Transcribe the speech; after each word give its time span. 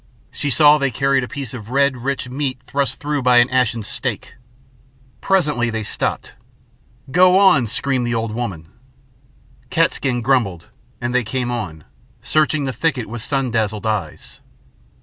She 0.31 0.49
saw 0.49 0.79
they 0.79 0.89
carried 0.89 1.23
a 1.23 1.27
piece 1.27 1.53
of 1.53 1.69
rich 1.69 1.93
red 1.93 2.31
meat 2.31 2.59
thrust 2.65 2.99
through 2.99 3.21
by 3.21 3.37
an 3.37 3.51
ashen 3.51 3.83
stake. 3.83 4.33
Presently 5.21 5.69
they 5.69 5.83
stopped. 5.83 6.31
"Go 7.11 7.37
on!" 7.37 7.67
screamed 7.67 8.07
the 8.07 8.15
old 8.15 8.31
woman. 8.31 8.69
Cat's 9.69 9.97
skin 9.97 10.21
grumbled, 10.21 10.69
and 10.99 11.13
they 11.13 11.23
came 11.23 11.51
on, 11.51 11.83
searching 12.23 12.65
the 12.65 12.73
thicket 12.73 13.05
with 13.07 13.21
sun 13.21 13.51
dazzled 13.51 13.85
eyes. 13.85 14.39